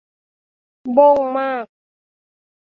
[0.97, 1.65] บ๊งมาก